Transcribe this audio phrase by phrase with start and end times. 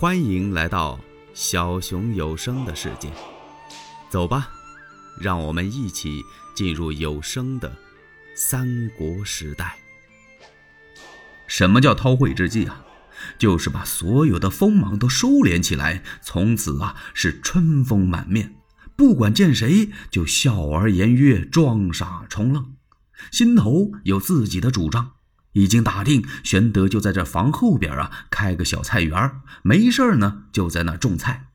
[0.00, 0.98] 欢迎来到
[1.34, 3.12] 小熊有声的世界，
[4.08, 4.48] 走吧，
[5.20, 6.24] 让我们一起
[6.54, 7.70] 进入有声的
[8.34, 9.76] 三国时代。
[11.46, 12.82] 什么叫韬晦之计啊？
[13.38, 18.54] 就是把所有的锋芒都收敛起来，从此啊是春风满面，
[18.96, 22.72] 不管见谁就笑而言曰，装傻充愣，
[23.30, 25.12] 心头有自己的主张。
[25.52, 31.48] 已经打定，玄德就在这房后边啊，开个小菜园没事呢就在那种菜。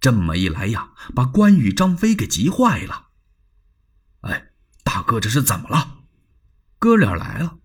[0.00, 3.06] 这么一来呀，把关羽、张飞给急坏了。
[4.20, 4.50] 哎，
[4.84, 5.98] 大哥，这是怎么了？
[6.78, 7.58] 哥俩来了。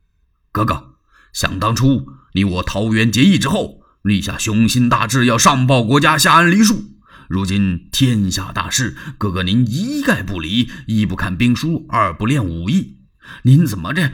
[0.51, 0.95] 哥哥，
[1.31, 6.85] 想当初你我桃园结义之后，立下雄心大志，要上报国家，下安黎庶。
[7.29, 12.97] 如今天下大势，哥哥您一概不理，一不看兵书，二不练武艺，
[13.43, 14.11] 您怎么这？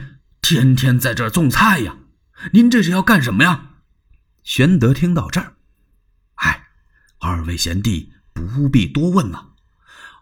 [0.50, 1.96] 天天在这儿种菜呀，
[2.54, 3.76] 您这是要干什么呀？
[4.42, 5.54] 玄德听到这儿，
[6.34, 6.70] 哎，
[7.20, 9.50] 二位贤弟不必多问了，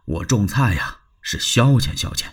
[0.05, 2.27] 我种菜呀是消遣消遣，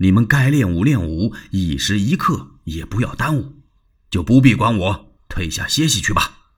[0.00, 3.62] 你们该练武练武，一时一刻也不要耽误，
[4.10, 6.50] 就不必管我，退下歇息去吧。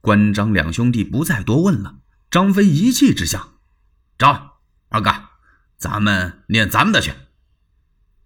[0.00, 1.98] 关张两兄弟不再多问了，
[2.30, 3.48] 张飞一气之下，
[4.16, 4.52] 张
[4.88, 5.12] 二哥，
[5.76, 7.12] 咱们练咱们的去，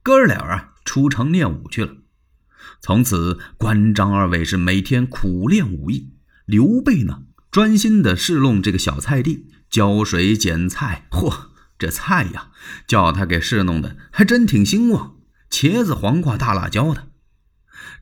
[0.04, 0.70] 哥俩啊。
[0.84, 1.94] 出城练武去了。
[2.80, 6.12] 从此，关张二位是每天苦练武艺。
[6.46, 11.06] 刘备呢，专心的侍弄这个小菜地，浇水、捡菜。
[11.10, 12.50] 嚯，这菜呀，
[12.86, 15.16] 叫他给侍弄的还真挺兴旺，
[15.50, 17.08] 茄子、黄瓜、大辣椒的。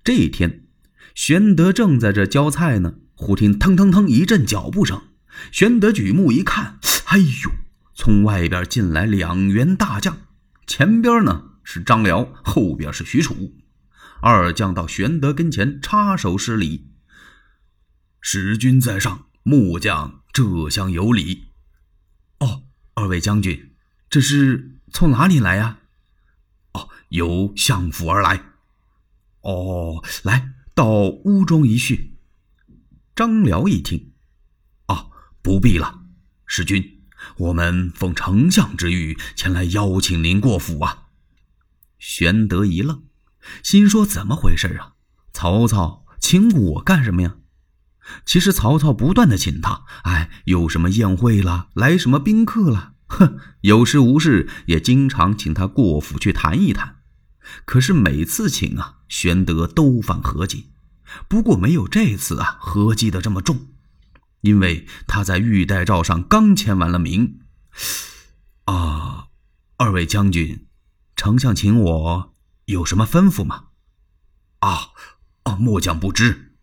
[0.02, 0.64] 这一天，
[1.14, 5.02] 玄德正在这浇菜呢，忽听腾腾腾一阵脚步声。
[5.50, 7.50] 玄德举目一看，哎呦，
[7.94, 10.18] 从外边进来两员大将，
[10.66, 11.51] 前边呢。
[11.64, 13.52] 是张辽，后边是许褚，
[14.20, 16.90] 二将到玄德跟前插手施礼。
[18.20, 21.48] 使君在上，末将这厢有礼。
[22.38, 22.62] 哦，
[22.94, 23.74] 二位将军，
[24.08, 25.78] 这是从哪里来呀？
[26.72, 28.44] 哦，由相府而来。
[29.40, 32.16] 哦，来到屋中一叙。
[33.14, 34.12] 张辽一听，
[34.86, 35.08] 啊，
[35.42, 36.02] 不必了，
[36.46, 37.02] 使君，
[37.36, 41.01] 我们奉丞相之谕前来邀请您过府啊。
[42.02, 43.04] 玄德一愣，
[43.62, 44.94] 心说：“怎么回事啊？
[45.32, 47.36] 曹操请我干什么呀？”
[48.26, 56.96] 其实曹操不断的请他，哎，有什么宴会了，来什么宾客了，哼，有事无事也经常请他过府去谈一谈。
[57.64, 60.72] 可是每次请啊，玄德都犯合计。
[61.28, 63.68] 不过没有这次啊，合计的这么重，
[64.40, 67.38] 因为他在玉带诏上刚签完了名。
[68.64, 69.28] 啊，
[69.76, 70.66] 二位将军。
[71.24, 72.34] 丞相请我
[72.64, 73.66] 有什么吩咐吗？
[74.58, 74.88] 啊，
[75.44, 76.56] 啊，末将不知。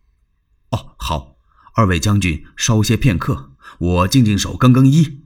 [0.72, 1.38] 哦，好，
[1.76, 5.24] 二位将军稍歇片刻，我静静手，更更衣。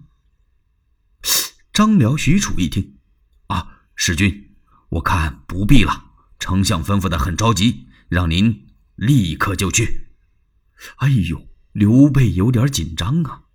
[1.73, 2.99] 张辽、许褚一听，
[3.47, 4.55] 啊，使君，
[4.89, 6.11] 我看不必了。
[6.38, 10.11] 丞相吩咐的很着急，让您立刻就去。
[10.97, 13.45] 哎呦，刘备有点紧张啊，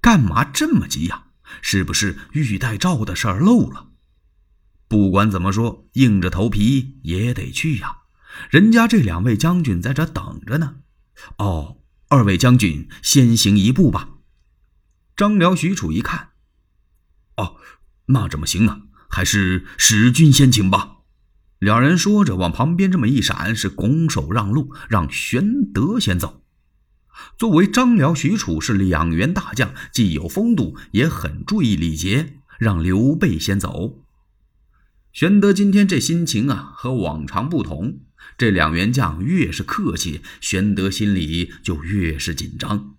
[0.00, 1.30] 干嘛这么急呀？
[1.60, 3.90] 是不是玉带诏的事儿漏了？
[4.88, 7.98] 不管怎么说，硬着头皮也得去呀！
[8.50, 10.76] 人家这两位将军在这等着呢。
[11.38, 14.10] 哦，二位将军先行一步吧。
[15.16, 16.28] 张辽、许褚一看，
[17.36, 17.56] 哦，
[18.06, 18.82] 那怎么行呢？
[19.08, 20.98] 还是使君先请吧。
[21.58, 26.42] 两人说着，往旁边这么一闪，是拱手让路，让玄德先走。
[27.38, 34.05] 作为张辽、许褚是两员大将，既有风度，也很注意礼节，让刘备先走。
[35.16, 38.00] 玄德今天这心情啊，和往常不同。
[38.36, 42.96] 这两员将越是客气，玄德心里就越是紧张，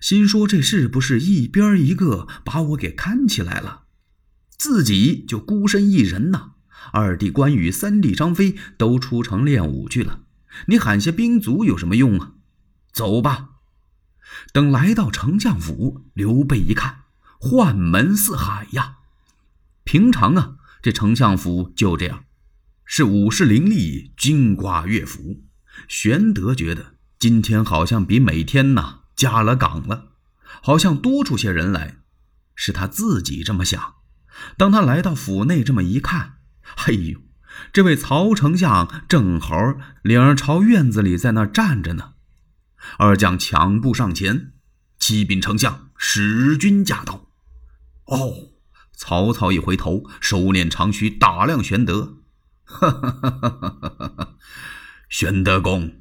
[0.00, 3.82] 心说这是不是一边一个把我给看起来了？
[4.56, 6.52] 自己就孤身一人呐。
[6.90, 10.20] 二弟关羽、三弟张飞都出城练武去了，
[10.68, 12.32] 你喊些兵卒有什么用啊？
[12.94, 13.50] 走吧。
[14.54, 17.00] 等来到丞相府，刘备一看，
[17.38, 18.96] 宦门四海呀。
[19.84, 20.56] 平常啊。
[20.82, 22.24] 这丞相府就这样，
[22.84, 25.44] 是武士林立，军挂乐府。
[25.86, 30.08] 玄德觉得今天好像比每天呐加了岗了，
[30.60, 31.98] 好像多出些人来，
[32.56, 33.94] 是他自己这么想。
[34.56, 36.38] 当他来到府内这么一看，
[36.86, 37.20] 哎呦，
[37.72, 39.56] 这位曹丞相正好
[40.02, 42.14] 领朝院子里在那站着呢。
[42.98, 44.52] 二将抢步上前，
[44.98, 47.28] 启禀丞相，使君驾到。
[48.06, 48.51] 哦。
[49.04, 52.18] 曹操一回头，收敛长须，打量玄德
[52.62, 54.36] ：“哈，
[55.08, 55.96] 玄德公，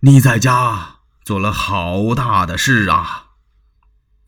[0.00, 3.26] 你在家做了好大的事啊！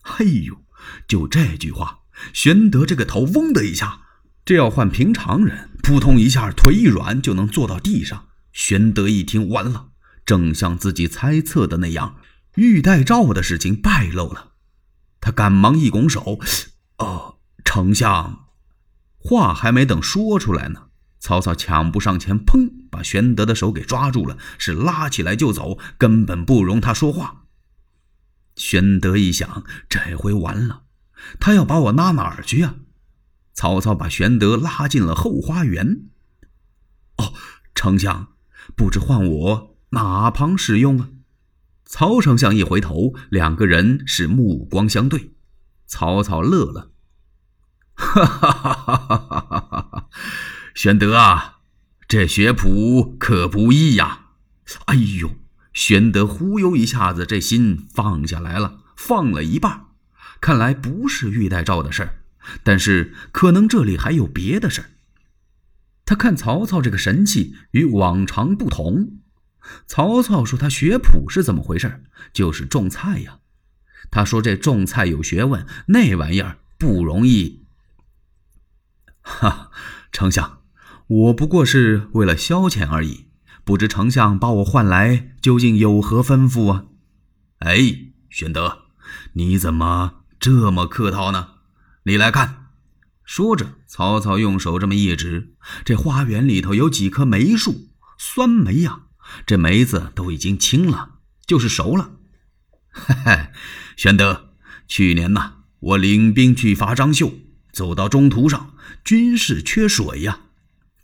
[0.03, 0.63] 哎呦，
[1.09, 2.03] 就这句话，
[2.33, 4.03] 玄德这个头嗡的一下，
[4.45, 8.29] 这要换平常人，扑通一下腿一软就能坐到地上。
[8.53, 9.89] 玄德一听，完了，
[10.25, 12.15] 正像自己猜测的那样，
[12.55, 14.53] 玉带诏的事情败露了。
[15.21, 16.39] 他赶忙一拱手
[16.99, 17.38] ：“哦，
[17.69, 18.47] 丞相。”
[19.21, 20.87] 话还没等说出来呢，
[21.19, 27.43] 曹操抢步上前，砰，把玄德的手给抓住了，是拉起来就走，根本不容他说话。
[28.57, 30.85] 玄德一想，这回完了，
[31.39, 32.77] 他要把我拉哪儿去呀？
[33.53, 36.07] 曹操把玄德拉进了后花园。
[37.19, 37.35] 哦，
[37.75, 38.29] 丞相。
[38.77, 41.09] 不知换我哪旁使用啊？
[41.85, 45.33] 曹丞相一回头，两个人是目光相对。
[45.87, 46.93] 曹操乐了，
[48.25, 50.09] 哈哈哈哈哈哈！
[50.75, 51.59] 玄德啊，
[52.07, 54.27] 这学谱可不易呀！
[54.87, 55.37] 哎呦，
[55.73, 59.87] 玄德忽悠一下子，这心放下来了，放了一半。
[60.41, 62.23] 看来不是玉带诏的事儿，
[62.63, 64.91] 但是可能这里还有别的事儿。
[66.05, 69.19] 他看曹操这个神气与往常不同。
[69.87, 72.05] 曹操说他学谱是怎么回事？
[72.33, 73.41] 就是种菜呀。
[74.11, 77.67] 他说这种菜有学问，那玩意儿不容易。
[79.41, 79.71] 哈，
[80.11, 80.63] 丞相，
[81.07, 83.27] 我不过是为了消遣而已。
[83.65, 86.85] 不知丞相把我唤来，究竟有何吩咐啊？
[87.59, 87.77] 哎，
[88.31, 88.87] 玄德，
[89.35, 91.49] 你怎么这么客套呢？
[92.05, 92.69] 你来看。
[93.25, 95.53] 说着，曹操用手这么一指，
[95.85, 99.03] 这花园里头有几棵梅树，酸梅呀，
[99.45, 101.17] 这梅子都已经青了，
[101.47, 102.13] 就是熟了。
[102.91, 103.49] 嘿 嘿，
[103.99, 104.55] 玄德，
[104.87, 107.31] 去年呐，我领兵去伐张绣，
[107.79, 108.73] 走到中途上，
[109.05, 110.41] 军事缺水呀，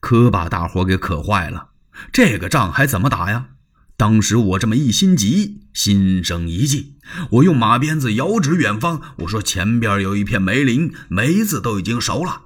[0.01, 1.69] 可把大伙给渴坏了。
[2.11, 3.51] 这个仗还怎么打呀？
[3.97, 6.97] 当时我这么一心急，心生一计，
[7.31, 12.43] 我用马鞭子遥指远方，我说前边有一片梅林，梅子都已经熟了，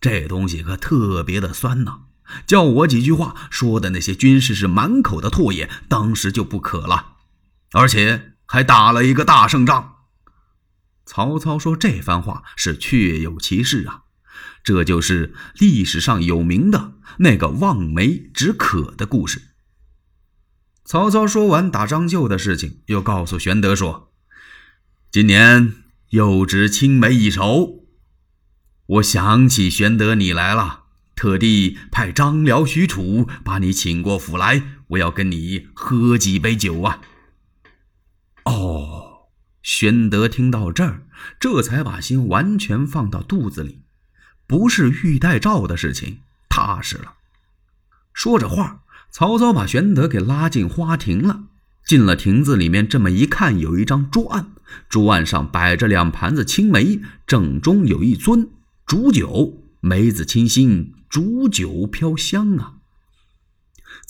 [0.00, 2.00] 这东西可特别的酸呐。
[2.48, 7.12] 叫我几句话，说的那些军士是满口的唾液，当时就不渴了，
[7.70, 9.98] 而且还打了一个大胜仗。
[11.12, 14.02] 曹操说这番话是确有其事啊，
[14.62, 19.42] 这就是历史上有名的那个望梅止渴的故事。
[20.84, 24.12] 曹操说完打张绣的事情，又告诉玄德说
[25.10, 25.72] ：“今年
[26.10, 27.88] 又值青梅一熟，
[28.86, 30.84] 我想起玄德你来了，
[31.16, 37.00] 特地派张辽、许褚把你请过府来，我要跟你喝几杯酒啊。”
[38.46, 39.09] 哦，
[39.62, 41.02] 玄德听到这儿，
[41.38, 43.80] 这才把心完全放到肚子里，
[44.46, 46.18] 不是玉带诏的事情，
[46.48, 47.14] 踏实了。
[48.12, 48.82] 说着话。
[49.12, 51.42] 曹操把玄德给拉进花亭了。
[51.84, 54.52] 进了亭子里面，这么一看，有一张桌案，
[54.88, 58.46] 桌案上摆着两盘子青梅，正中有一樽
[58.86, 62.74] 煮酒，梅子清新，煮酒飘香啊。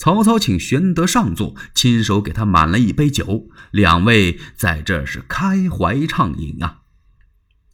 [0.01, 6.79] 曹操请玄德上座，亲手给他满了一杯酒，两位在这是开怀畅饮啊。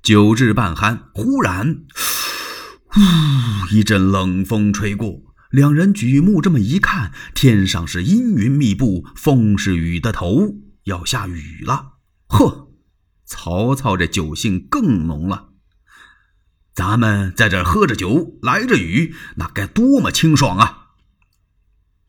[0.04, 1.86] 酒至半酣，忽然，
[2.88, 3.00] 呼，
[3.72, 5.22] 一阵冷风吹过。
[5.52, 11.94] 两人举目这么一看，天上是阴云密布，风是雨的头，要下雨了。
[12.28, 12.74] 呵，
[13.26, 15.52] 曹操这酒性更浓了。
[16.76, 20.77] 咱们在这喝着酒，来着雨，那该多么清爽啊！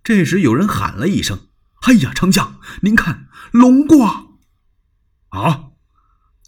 [0.08, 1.48] 这时有人喊了一声
[1.84, 4.28] ：“哎呀，丞相，您看龙卦！”
[5.28, 5.72] 啊！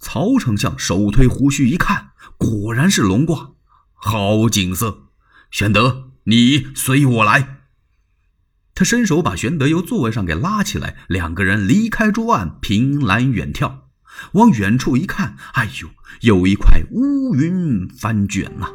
[0.00, 3.50] 曹丞相手推胡须一看，果然是龙卦，
[3.92, 5.10] 好景色。
[5.50, 6.12] 玄德。
[6.24, 7.66] 你随我来。
[8.74, 13.80] 他伸手把玄德由座位上给拉起来，两个人离开桌案，凭栏远眺。
[14.32, 15.90] 往远处一看，哎呦，
[16.22, 18.72] 有一块乌云翻卷呐！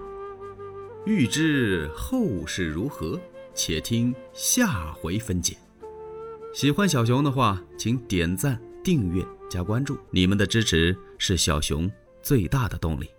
[1.08, 3.20] 欲知后事如何，
[3.56, 5.56] 且听下回分解。
[6.54, 11.90] 喜欢小熊的话，请点赞、订阅、加关注，你们的支持是小熊
[12.22, 13.10] 最大的动力。